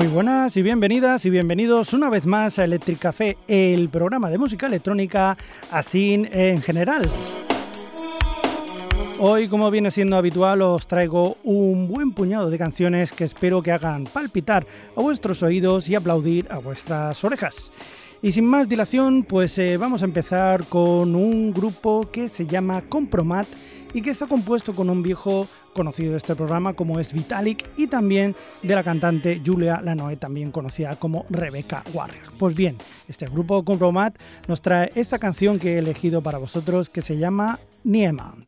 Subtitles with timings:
[0.00, 4.38] Muy buenas y bienvenidas y bienvenidos una vez más a Electric Café, el programa de
[4.38, 5.36] música electrónica
[5.70, 7.10] así en general.
[9.18, 13.72] Hoy, como viene siendo habitual, os traigo un buen puñado de canciones que espero que
[13.72, 17.70] hagan palpitar a vuestros oídos y aplaudir a vuestras orejas.
[18.22, 22.82] Y sin más dilación, pues eh, vamos a empezar con un grupo que se llama
[22.82, 23.48] Compromat
[23.94, 27.86] y que está compuesto con un viejo conocido de este programa como es Vitalik y
[27.86, 32.32] también de la cantante Julia Lanoe, también conocida como Rebecca Warrior.
[32.38, 32.76] Pues bien,
[33.08, 37.58] este grupo Compromat nos trae esta canción que he elegido para vosotros que se llama
[37.84, 38.44] Niemand.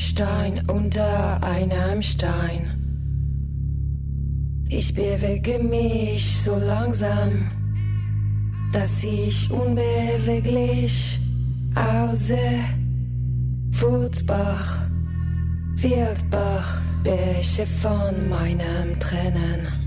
[0.00, 2.80] Stein, unter einem Stein.
[4.68, 7.50] Ich bewege mich so langsam,
[8.72, 11.20] dass ich unbeweglich
[11.74, 12.60] aussehe.
[13.72, 14.88] Wutbach,
[15.76, 19.79] Wildbach, Bäche von meinem Tränen.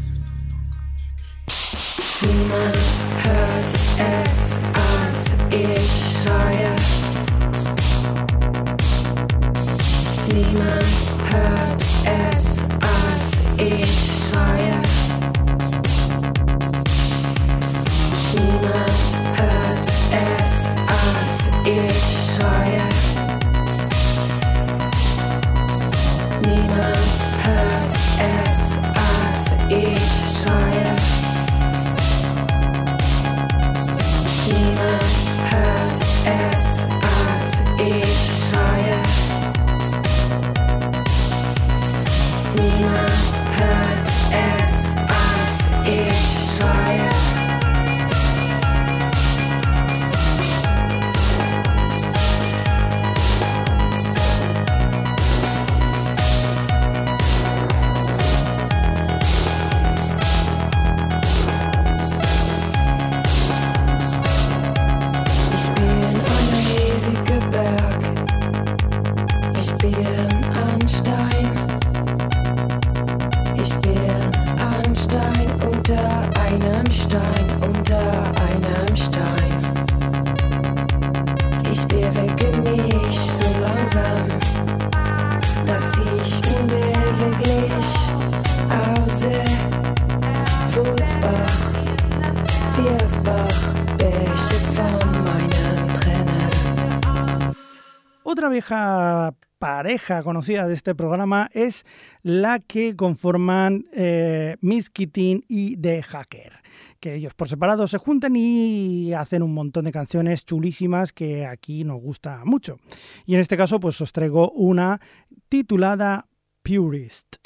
[98.53, 101.85] Vieja pareja conocida de este programa es
[102.21, 106.53] la que conforman eh, Miss Kittin y The Hacker,
[106.99, 111.83] que ellos por separado se juntan y hacen un montón de canciones chulísimas que aquí
[111.83, 112.77] nos gusta mucho.
[113.25, 115.01] Y en este caso pues os traigo una
[115.49, 116.27] titulada
[116.61, 117.42] Purist.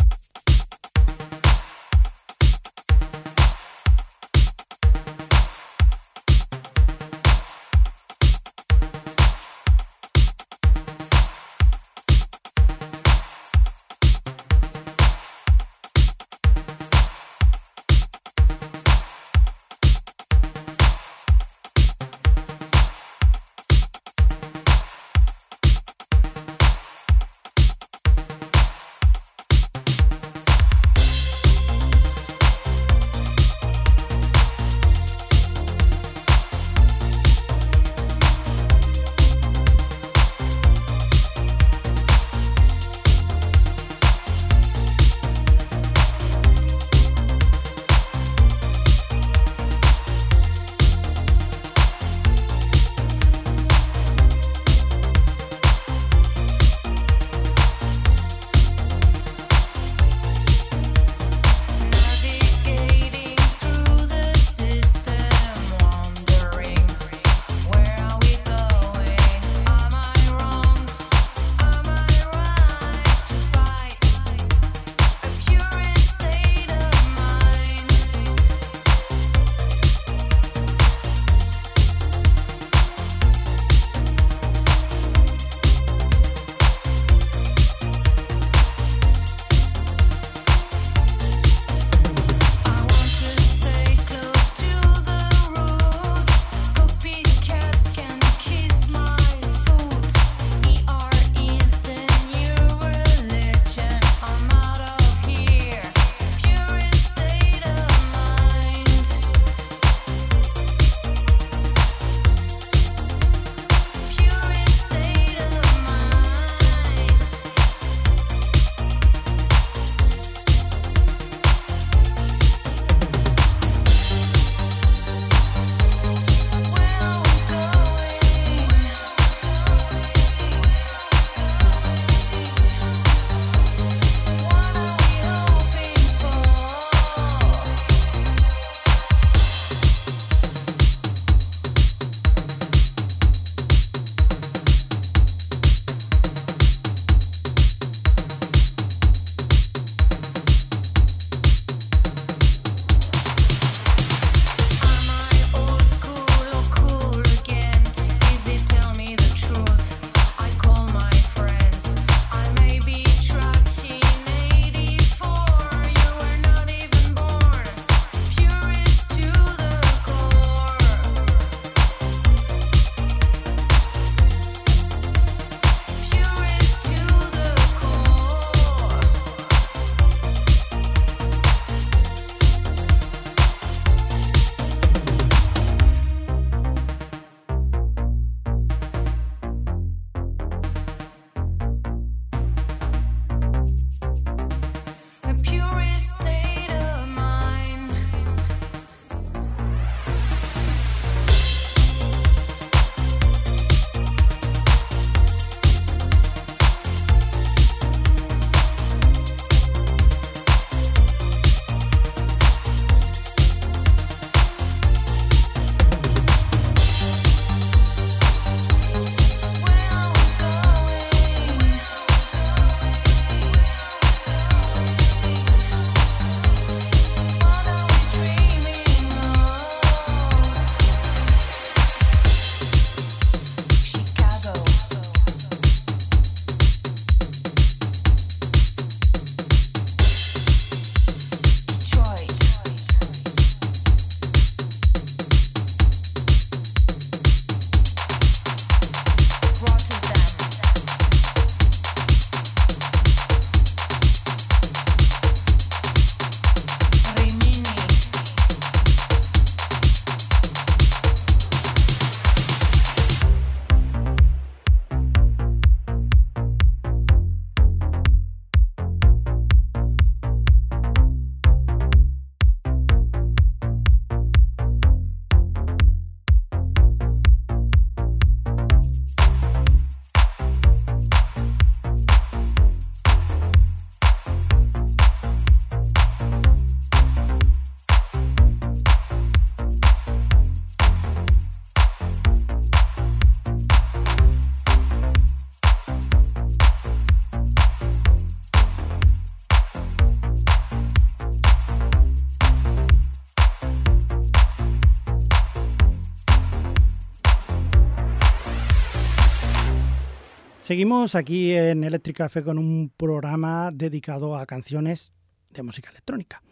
[310.68, 315.14] Seguimos aquí en Electric Café con un programa dedicado a canciones
[315.50, 316.44] de música electrónica.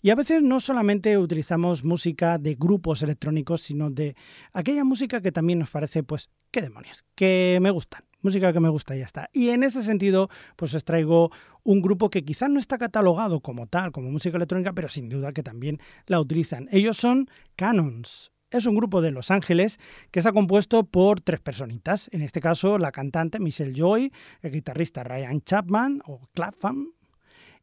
[0.00, 4.14] Y a veces no solamente utilizamos música de grupos electrónicos, sino de
[4.52, 8.04] aquella música que también nos parece, pues, qué demonios, que me gustan.
[8.22, 9.28] Música que me gusta y ya está.
[9.32, 11.32] Y en ese sentido, pues os traigo
[11.64, 15.32] un grupo que quizás no está catalogado como tal, como música electrónica, pero sin duda
[15.32, 16.68] que también la utilizan.
[16.70, 19.80] Ellos son Canons, es un grupo de Los Ángeles
[20.10, 22.08] que está compuesto por tres personitas.
[22.12, 26.92] En este caso, la cantante Michelle Joy, el guitarrista Ryan Chapman o Clapham,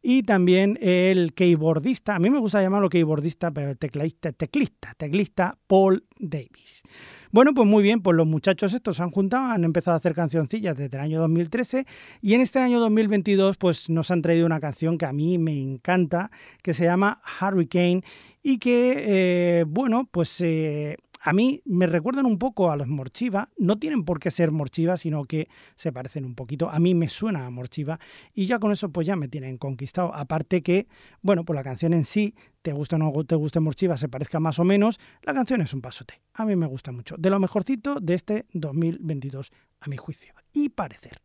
[0.02, 6.06] y también el keyboardista, a mí me gusta llamarlo keyboardista, pero teclista, teclista, teclista Paul
[6.18, 6.84] Davis.
[7.32, 10.14] Bueno, pues muy bien, pues los muchachos estos se han juntado, han empezado a hacer
[10.14, 11.86] cancioncillas desde el año 2013
[12.22, 15.58] y en este año 2022 pues nos han traído una canción que a mí me
[15.58, 16.32] encanta,
[16.62, 18.04] que se llama Hurricane
[18.44, 20.42] y que, eh, bueno, pues...
[20.42, 24.52] Eh, a mí me recuerdan un poco a los Morchiva, no tienen por qué ser
[24.52, 26.70] Morchiva, sino que se parecen un poquito.
[26.70, 28.00] A mí me suena a Morchiva
[28.34, 30.14] y ya con eso pues ya me tienen conquistado.
[30.16, 30.88] Aparte que,
[31.22, 34.40] bueno, pues la canción en sí, te gusta o no te guste Morchiva, se parezca
[34.40, 36.22] más o menos, la canción es un pasote.
[36.34, 37.16] A mí me gusta mucho.
[37.18, 41.22] De lo mejorcito de este 2022, a mi juicio y parecer.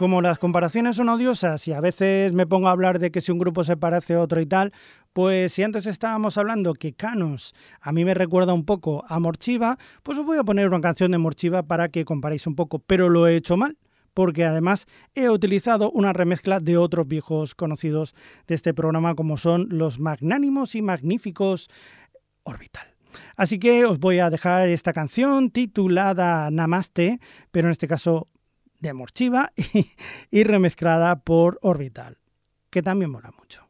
[0.00, 3.32] Como las comparaciones son odiosas y a veces me pongo a hablar de que si
[3.32, 4.72] un grupo se parece a otro y tal,
[5.12, 9.76] pues si antes estábamos hablando que Canos a mí me recuerda un poco a Morchiva,
[10.02, 13.10] pues os voy a poner una canción de Morchiva para que comparéis un poco, pero
[13.10, 13.76] lo he hecho mal.
[14.14, 18.14] Porque además he utilizado una remezcla de otros viejos conocidos
[18.46, 21.68] de este programa, como son los magnánimos y magníficos
[22.44, 22.86] Orbital.
[23.36, 28.26] Así que os voy a dejar esta canción titulada Namaste, pero en este caso
[28.80, 29.90] de Morchiva y,
[30.30, 32.18] y remezclada por Orbital,
[32.70, 33.69] que también mola mucho.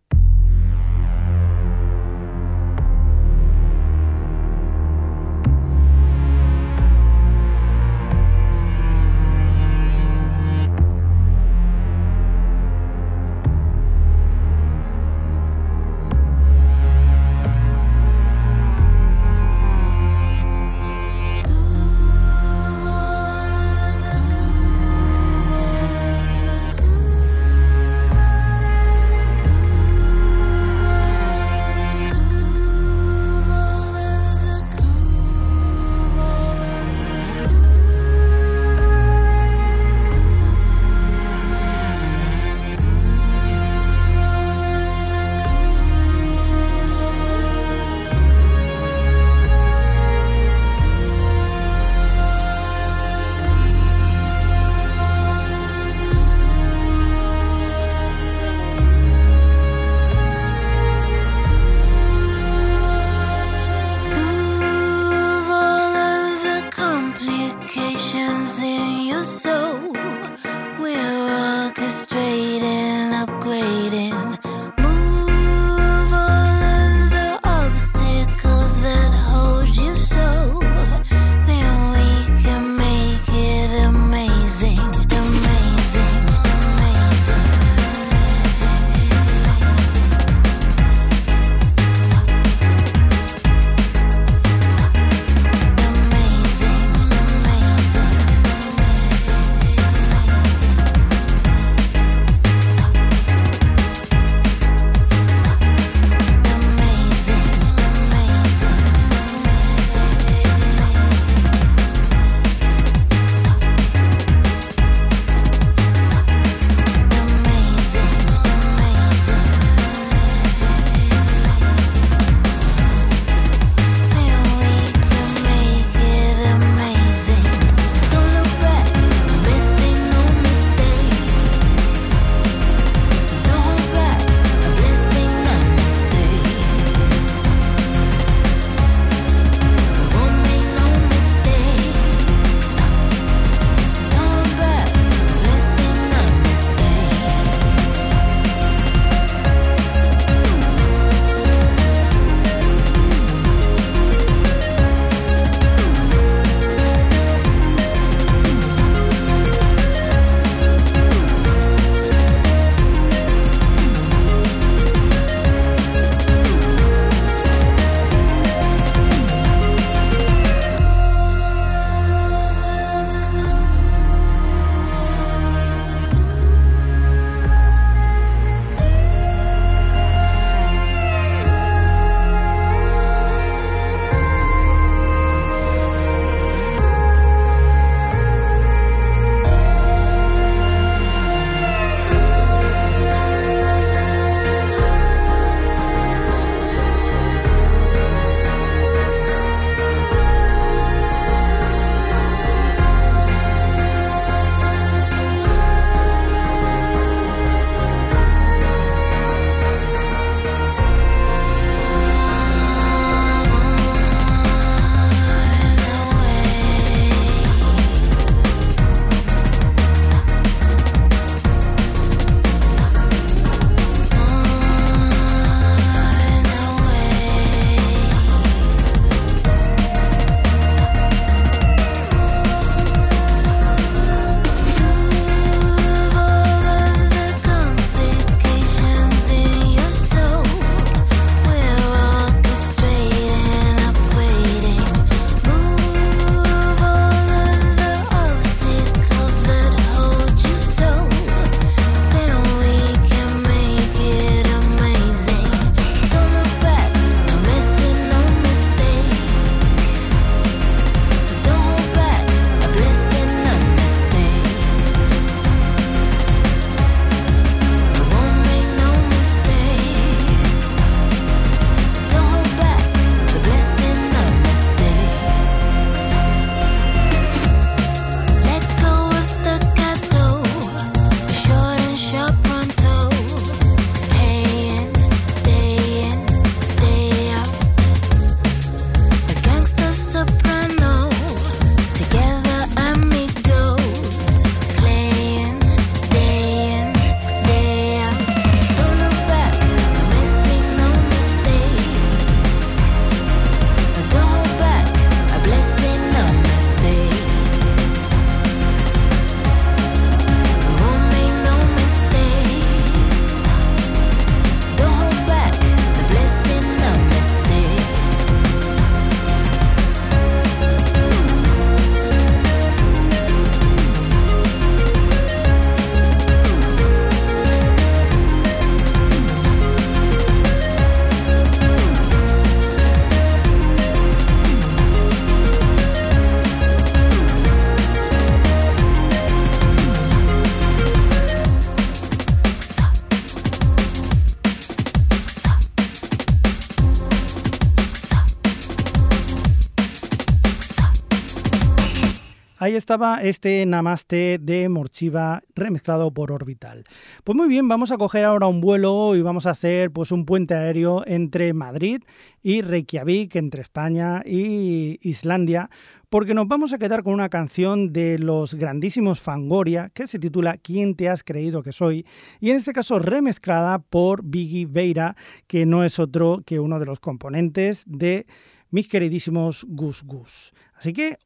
[352.63, 356.85] Ahí estaba este Namaste de Morchiva remezclado por Orbital.
[357.25, 360.27] Pues muy bien, vamos a coger ahora un vuelo y vamos a hacer pues un
[360.27, 362.03] puente aéreo entre Madrid
[362.43, 365.71] y Reykjavik, entre España y Islandia,
[366.11, 370.59] porque nos vamos a quedar con una canción de los grandísimos Fangoria que se titula
[370.59, 372.05] ¿Quién te has creído que soy?
[372.41, 376.85] y en este caso remezclada por Biggie Veira, que no es otro que uno de
[376.85, 378.27] los componentes de
[378.69, 380.53] mis queridísimos Gus Gus.
[380.75, 381.17] Así que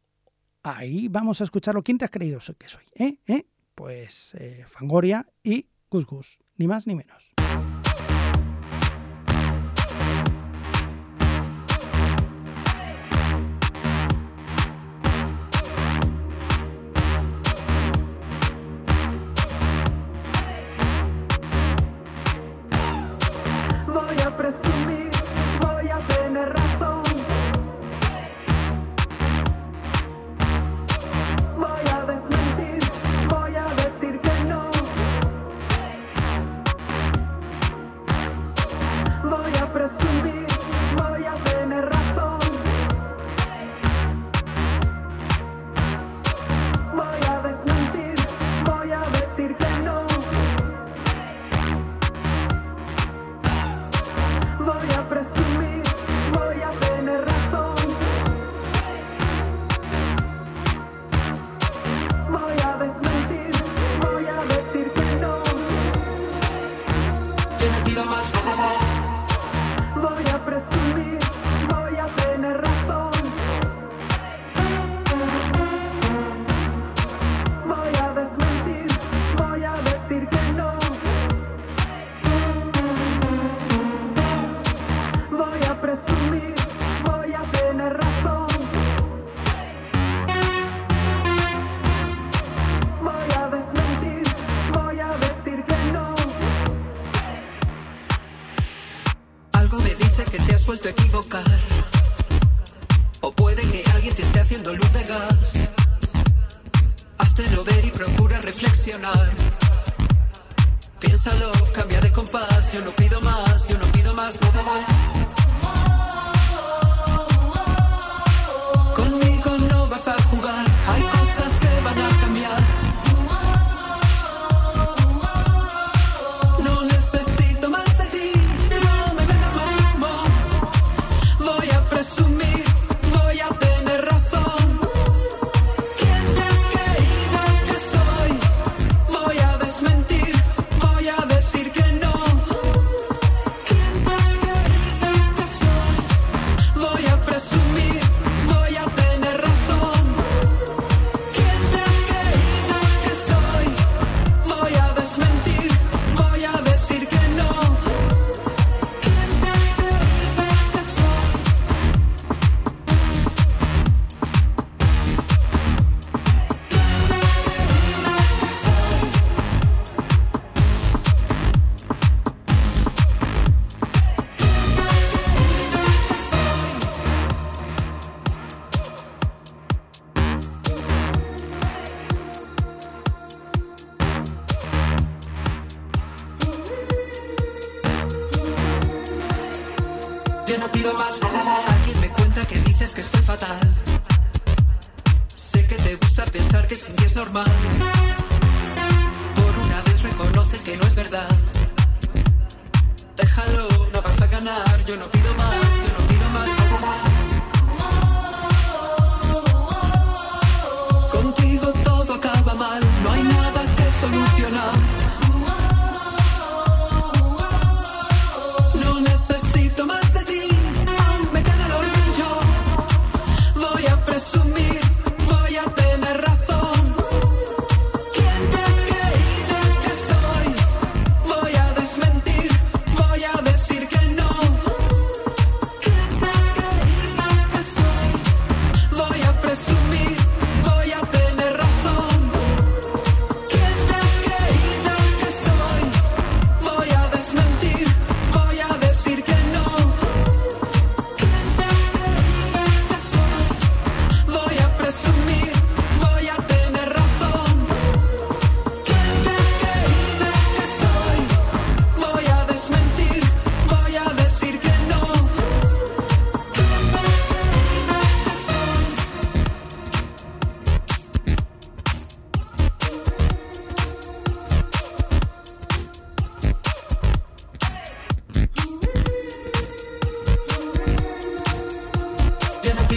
[0.64, 1.84] Ahí vamos a escucharlo.
[1.84, 2.84] ¿Quién te has creído que soy?
[2.94, 3.18] ¿Eh?
[3.26, 3.46] ¿Eh?
[3.74, 7.33] Pues eh, Fangoria y Gus Gus, ni más ni menos.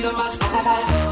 [0.08, 1.07] Pido más.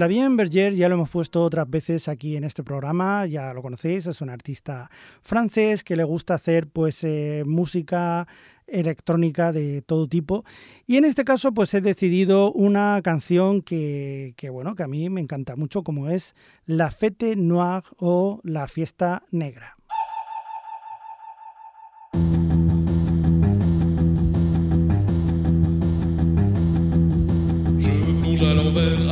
[0.00, 4.06] Flavien Berger ya lo hemos puesto otras veces aquí en este programa, ya lo conocéis,
[4.06, 8.26] es un artista francés que le gusta hacer pues eh, música
[8.66, 10.42] electrónica de todo tipo
[10.86, 15.10] y en este caso pues he decidido una canción que, que, bueno que a mí
[15.10, 16.34] me encanta mucho como es
[16.64, 19.79] La Fête Noire o La Fiesta Negra.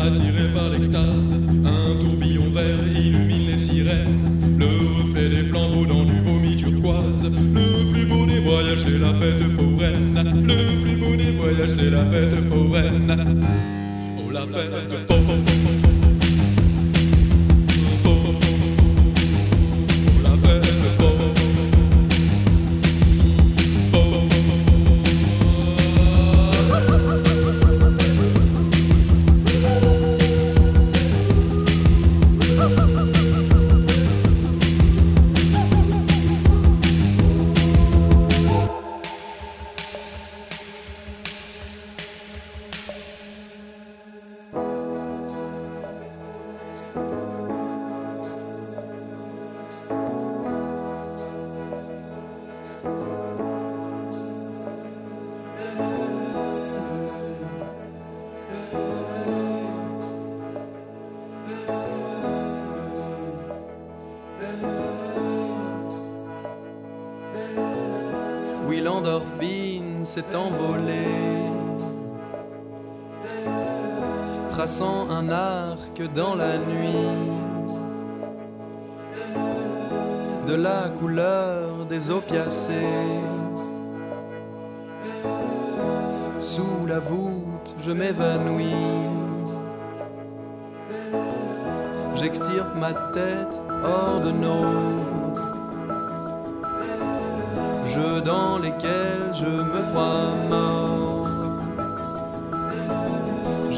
[0.00, 1.34] Attiré par l'extase.
[1.64, 4.56] Un tourbillon vert illumine les sirènes.
[4.58, 4.66] Le
[5.02, 7.24] reflet des flambeaux dans du vomi turquoise.
[7.24, 10.44] Le plus beau des voyages, c'est la fête foraine.
[10.46, 13.44] Le plus beau des voyages, c'est la fête foraine.
[14.18, 15.78] Oh, la fête foraine.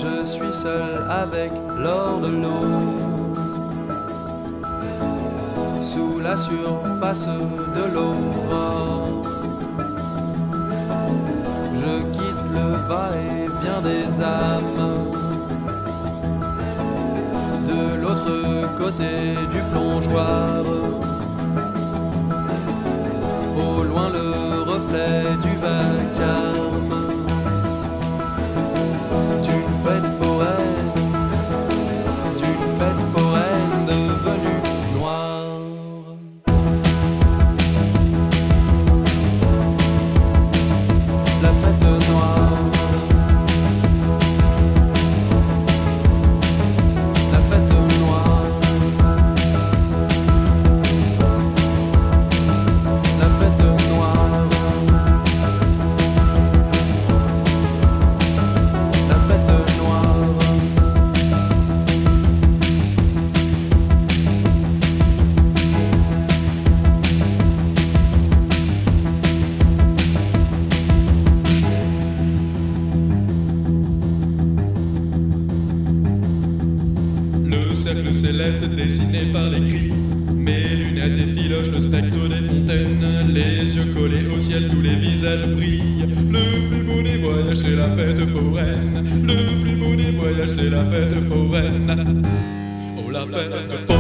[0.03, 3.05] Je suis seul avec l'or de l'eau.
[5.83, 9.23] Sous la surface de l'aurore.
[11.83, 14.89] Je quitte le va-et-vient des âmes.
[17.71, 20.65] De l'autre côté du plongeoir.
[23.55, 26.60] Au loin le reflet du vacarme
[93.31, 94.00] 对对对。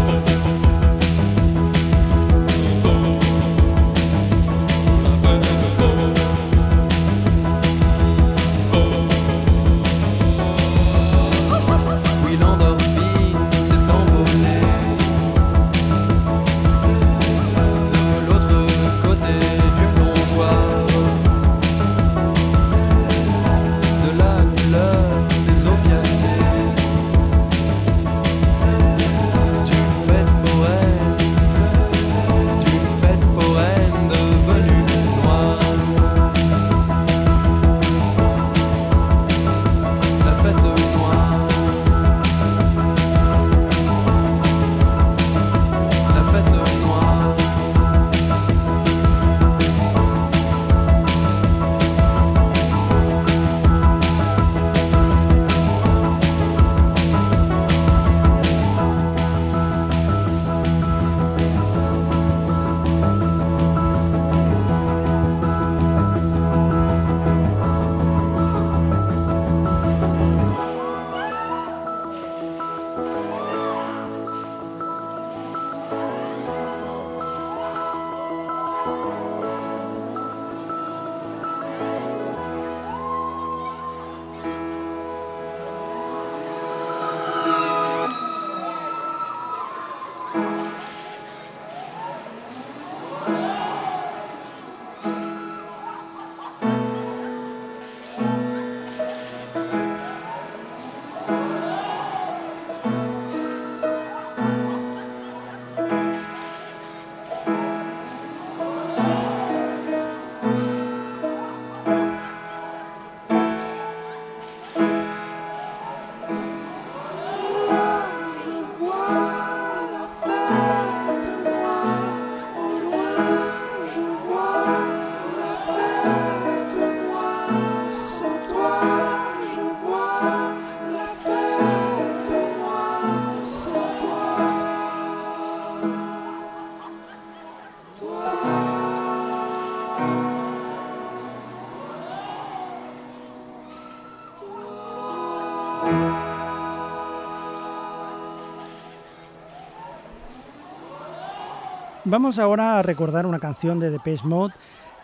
[152.11, 154.53] Vamos ahora a recordar una canción de Depeche Mode,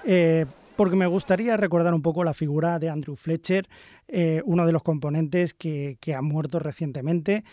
[0.05, 3.69] eh, porque me gustaría recordar un poco la figura de Andrew Fletcher,
[4.09, 7.45] eh, uno de los componentes que, que ha muerto recientemente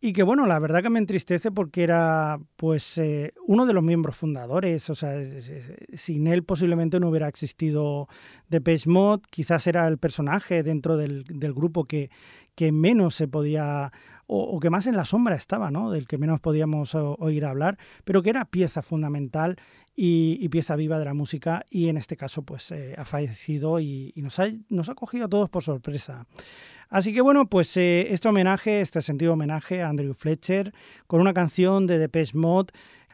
[0.00, 3.84] y que bueno, la verdad que me entristece porque era pues eh, uno de los
[3.84, 5.14] miembros fundadores, o sea,
[5.92, 8.08] sin él posiblemente no hubiera existido
[8.48, 12.10] Depeche Mode, quizás era el personaje dentro del, grupo que
[12.72, 13.92] menos se podía
[14.26, 15.90] o, que más en la sombra estaba, ¿no?
[15.90, 19.56] Del que menos podíamos oír hablar, pero que era pieza fundamental
[19.94, 24.12] y, pieza viva de la música y en este caso pues eh, ha fallecido y,
[24.14, 26.26] y nos, ha, nos ha cogido a todos por sorpresa.
[26.88, 30.72] Así que bueno, pues eh, este homenaje, este sentido homenaje a Andrew Fletcher
[31.06, 32.72] con una canción de Depeche Mode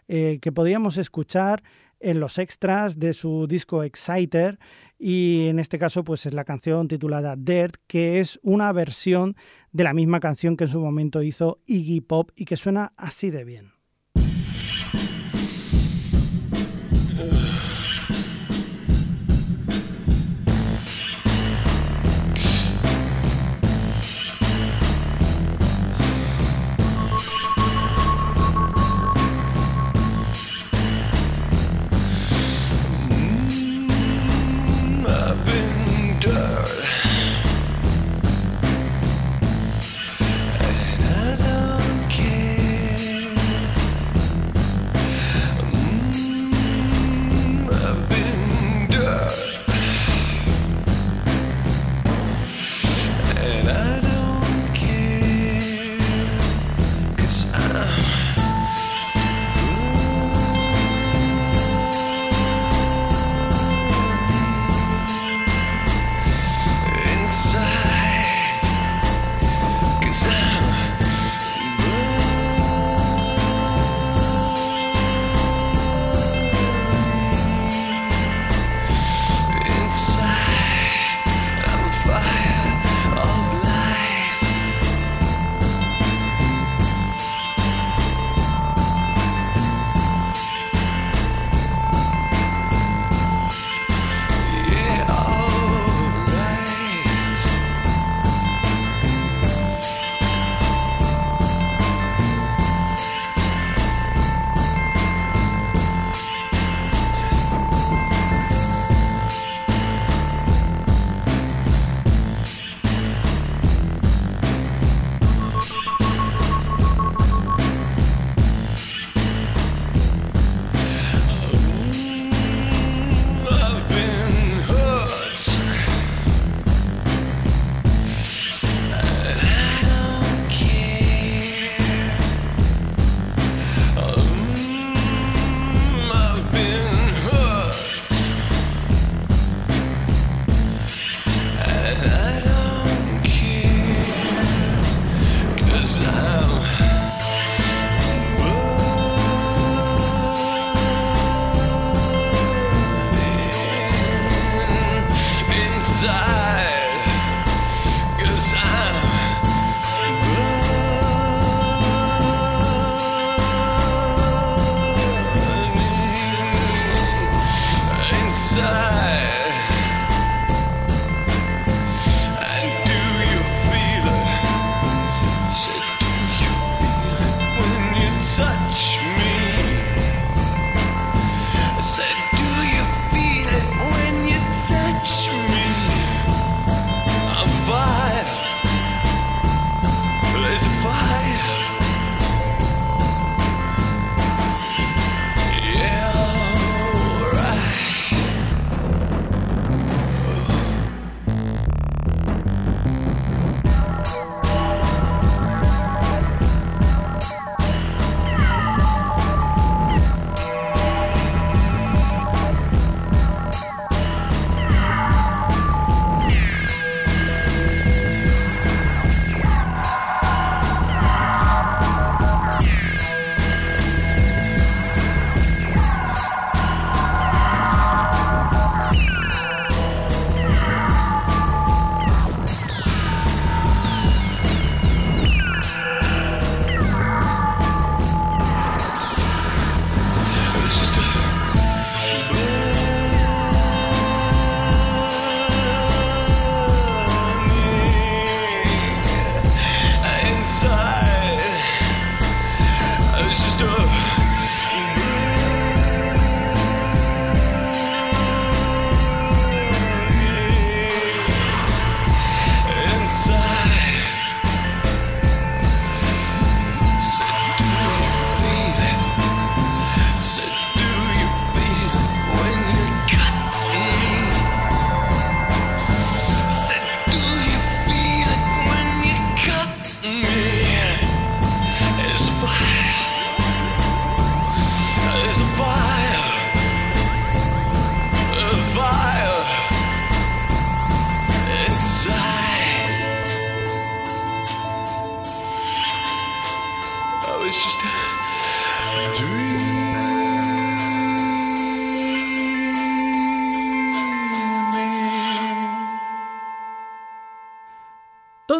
[0.08, 1.62] eh, que podíamos escuchar
[2.02, 4.58] en los extras de su disco Exciter
[4.98, 9.36] y en este caso pues es la canción titulada Dirt que es una versión
[9.72, 13.30] de la misma canción que en su momento hizo Iggy Pop y que suena así
[13.30, 13.81] de bien.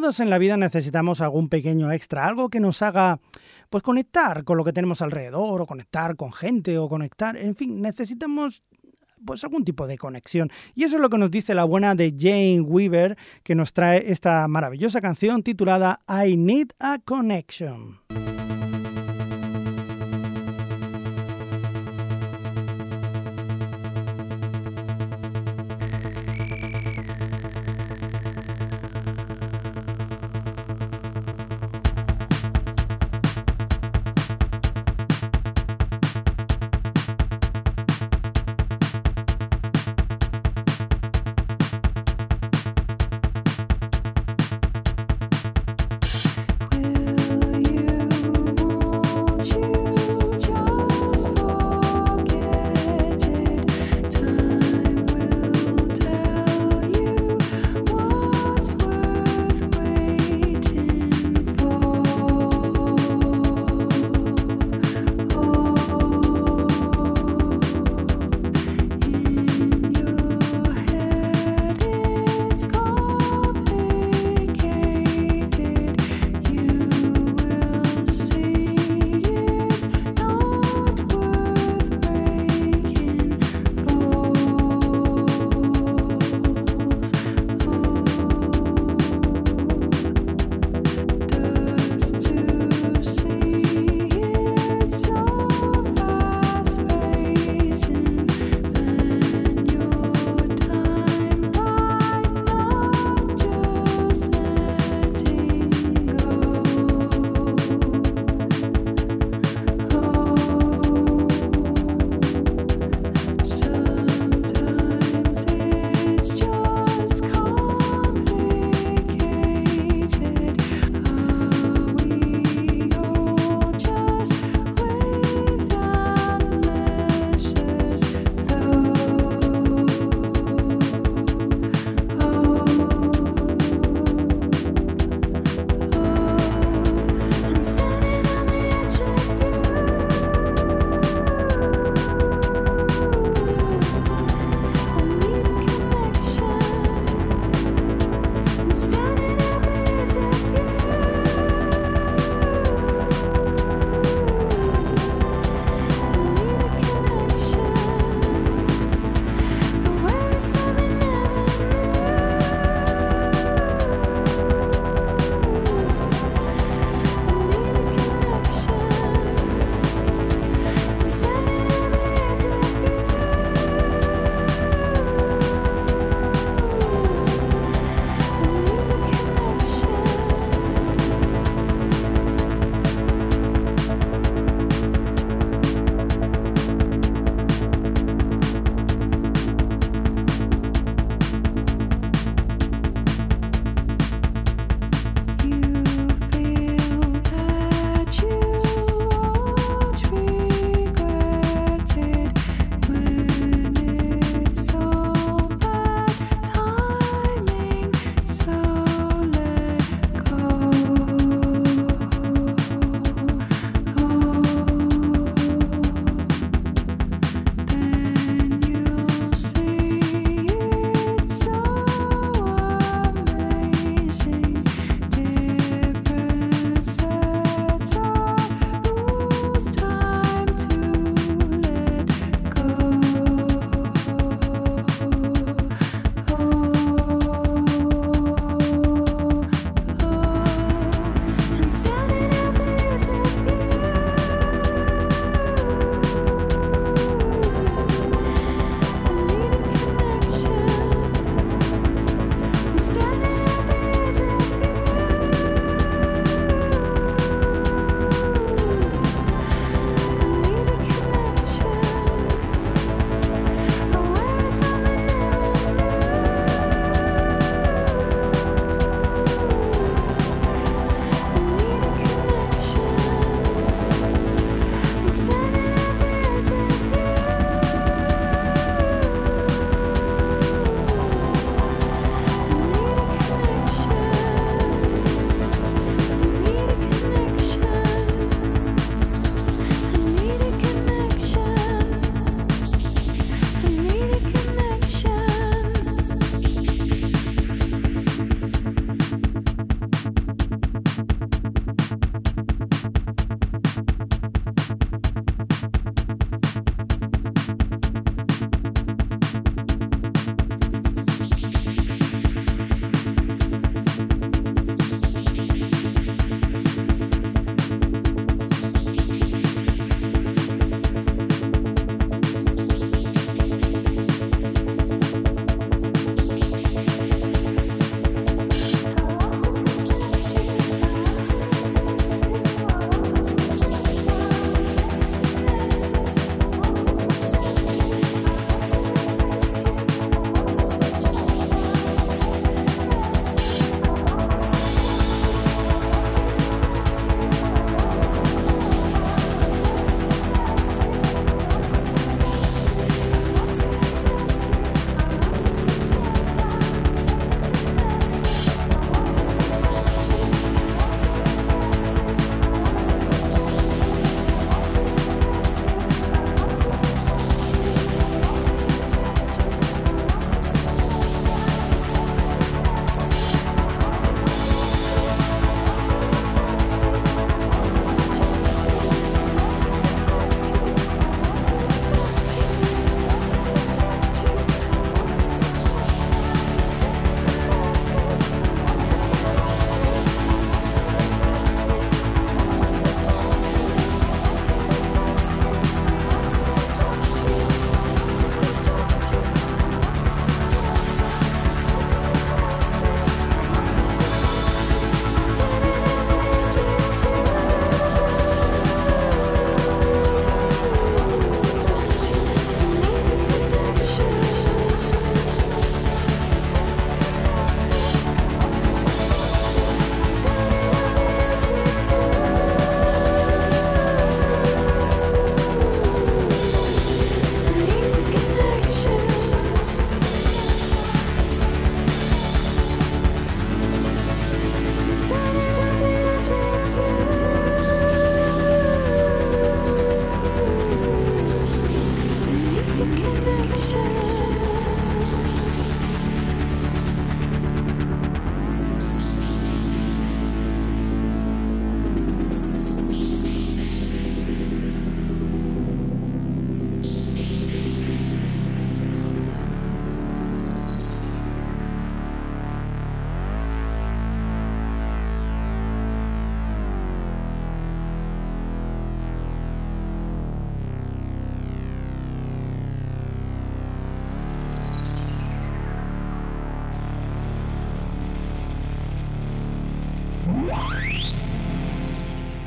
[0.02, 3.20] Todos en la vida necesitamos algún pequeño extra, algo que nos haga
[3.70, 7.80] pues conectar con lo que tenemos alrededor o conectar con gente o conectar, en fin,
[7.80, 8.64] necesitamos
[9.24, 10.50] pues algún tipo de conexión.
[10.74, 14.10] Y eso es lo que nos dice la buena de Jane Weaver, que nos trae
[14.10, 18.00] esta maravillosa canción titulada I Need a Connection.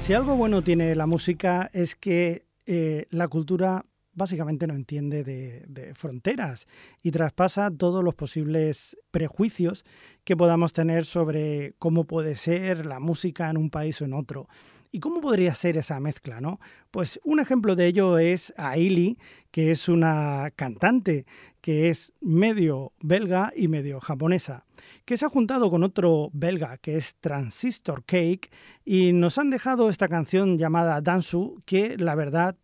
[0.05, 5.65] Si algo bueno tiene la música es que eh, la cultura básicamente no entiende de,
[5.67, 6.67] de fronteras
[7.01, 9.83] y traspasa todos los posibles prejuicios
[10.23, 14.47] que podamos tener sobre cómo puede ser la música en un país o en otro.
[14.95, 16.61] ¿Y cómo podría ser esa mezcla, no?
[16.89, 19.17] Pues un ejemplo de ello es Ailey,
[19.51, 21.25] que es una cantante
[21.59, 24.63] que es medio belga y medio japonesa,
[25.03, 28.49] que se ha juntado con otro belga que es Transistor Cake
[28.85, 32.55] y nos han dejado esta canción llamada Dansu, que la verdad,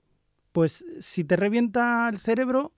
[0.54, 2.72] pues si te revienta el cerebro,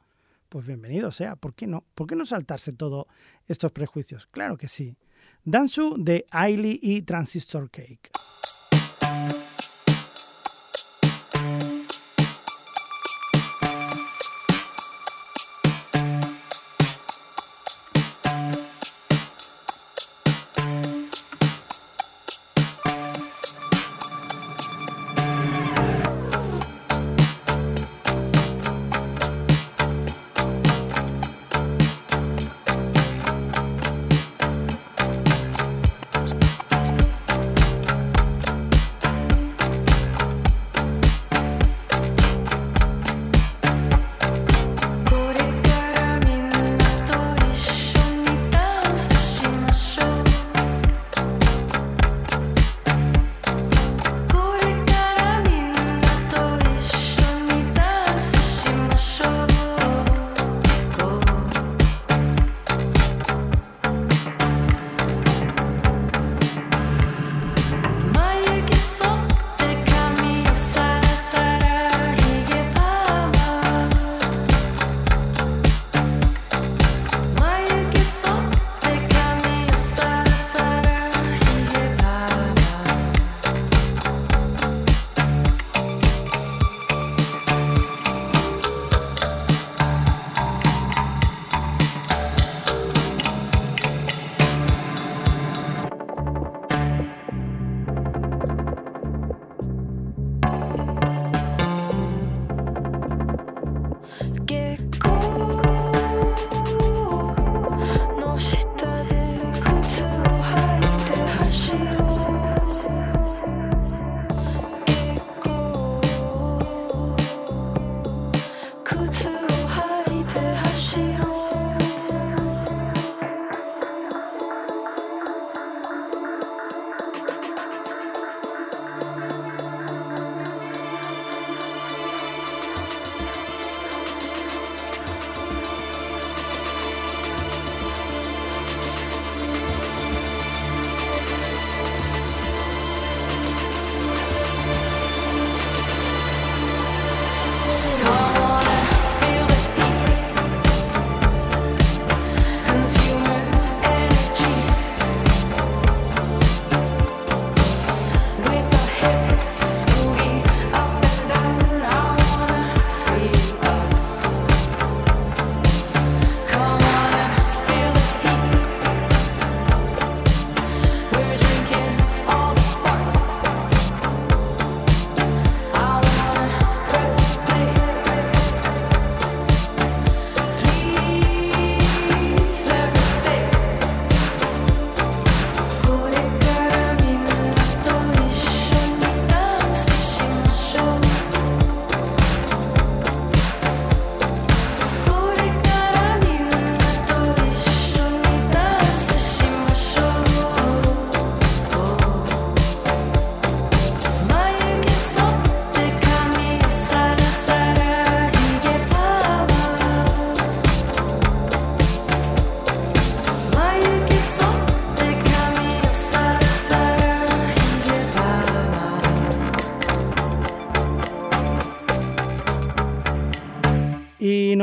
[0.49, 1.83] pues bienvenido sea, ¿por qué no?
[1.93, 3.05] ¿Por qué no saltarse todos
[3.45, 4.25] estos prejuicios?
[4.25, 4.95] Claro que sí.
[5.43, 8.09] Dansu de Ailey y Transistor Cake.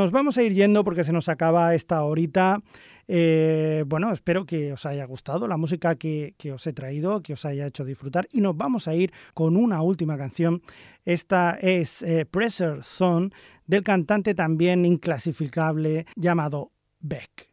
[0.00, 2.62] Nos vamos a ir yendo porque se nos acaba esta horita.
[3.06, 7.34] Eh, bueno, espero que os haya gustado la música que, que, os he traído, que
[7.34, 8.26] os haya hecho disfrutar.
[8.32, 10.62] Y nos vamos a ir con una última canción.
[11.04, 13.28] Esta es eh, Pressure Zone
[13.66, 17.49] del cantante también inclasificable llamado Beck.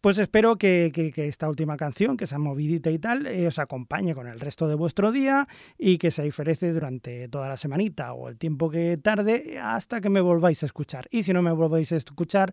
[0.00, 4.28] Pues espero que, esta última canción, que sea movidita y tal, eh, os acompañe con
[4.28, 8.38] el resto de vuestro día y que se diferece durante toda la semanita o el
[8.38, 11.08] tiempo que tarde hasta que me volváis a escuchar.
[11.10, 12.52] Y si no me volváis a escuchar,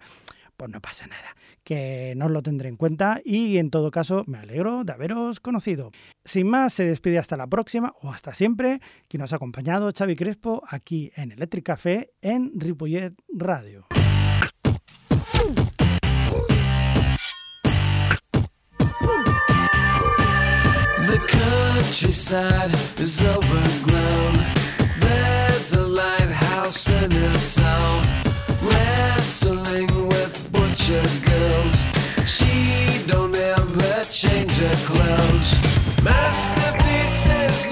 [0.58, 4.24] pues no pasa nada, que no os lo tendré en cuenta y en todo caso
[4.26, 5.92] me alegro de haberos conocido.
[6.24, 10.16] Sin más, se despide hasta la próxima o hasta siempre, quien nos ha acompañado Xavi
[10.16, 13.86] Crespo aquí en Electric Café en Ripollet Radio.
[21.86, 24.38] Countryside is overgrown.
[25.00, 28.04] There's a lighthouse in a song,
[28.64, 31.86] wrestling with butcher girls.
[32.26, 35.52] She don't ever change her clothes.
[36.04, 37.68] Masterpieces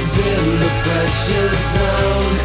[0.00, 2.36] Lizards in the pressure zone.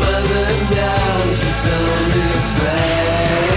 [0.00, 3.51] Mother knows it's only a